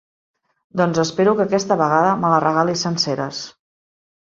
[0.81, 3.45] Doncs espero que aquesta vegada me les regalis senceres.